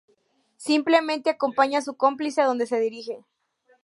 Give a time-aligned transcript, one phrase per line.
[0.57, 3.23] Simplemente acompaña a su cómplice a donde se dirige.